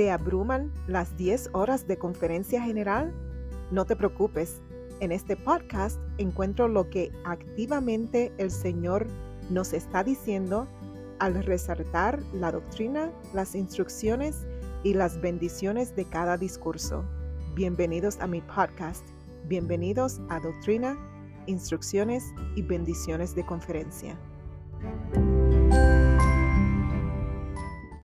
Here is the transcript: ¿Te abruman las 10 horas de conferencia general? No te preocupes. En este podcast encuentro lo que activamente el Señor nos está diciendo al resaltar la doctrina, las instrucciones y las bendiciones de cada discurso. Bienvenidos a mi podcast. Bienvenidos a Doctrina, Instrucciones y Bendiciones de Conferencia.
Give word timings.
¿Te 0.00 0.10
abruman 0.10 0.72
las 0.86 1.14
10 1.18 1.50
horas 1.52 1.86
de 1.86 1.98
conferencia 1.98 2.62
general? 2.62 3.12
No 3.70 3.84
te 3.84 3.96
preocupes. 3.96 4.62
En 5.00 5.12
este 5.12 5.36
podcast 5.36 6.00
encuentro 6.16 6.68
lo 6.68 6.88
que 6.88 7.12
activamente 7.26 8.32
el 8.38 8.50
Señor 8.50 9.06
nos 9.50 9.74
está 9.74 10.02
diciendo 10.02 10.66
al 11.18 11.44
resaltar 11.44 12.18
la 12.32 12.50
doctrina, 12.50 13.12
las 13.34 13.54
instrucciones 13.54 14.46
y 14.84 14.94
las 14.94 15.20
bendiciones 15.20 15.94
de 15.94 16.06
cada 16.06 16.38
discurso. 16.38 17.04
Bienvenidos 17.54 18.20
a 18.20 18.26
mi 18.26 18.40
podcast. 18.40 19.06
Bienvenidos 19.48 20.18
a 20.30 20.40
Doctrina, 20.40 20.96
Instrucciones 21.44 22.24
y 22.56 22.62
Bendiciones 22.62 23.34
de 23.34 23.44
Conferencia. 23.44 24.18